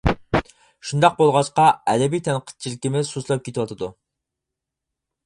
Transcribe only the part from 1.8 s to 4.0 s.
ئەدەبىي تەنقىدچىلىكىمىز سۇسلاپ كېتىۋاتىدۇ.